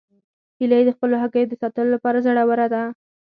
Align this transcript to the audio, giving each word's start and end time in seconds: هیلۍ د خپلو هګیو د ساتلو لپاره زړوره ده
هیلۍ 0.59 0.81
د 0.85 0.89
خپلو 0.95 1.15
هګیو 1.23 1.49
د 1.49 1.53
ساتلو 1.61 1.91
لپاره 1.95 2.23
زړوره 2.25 2.67
ده 2.73 2.81